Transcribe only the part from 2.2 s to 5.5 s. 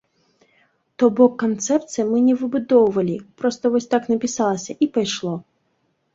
не выбудоўвалі, проста вось так напісалася і пайшло.